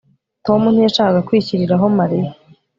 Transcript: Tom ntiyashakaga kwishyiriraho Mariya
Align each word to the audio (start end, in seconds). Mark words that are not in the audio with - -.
Tom 0.45 0.61
ntiyashakaga 0.69 1.25
kwishyiriraho 1.27 1.85
Mariya 1.99 2.29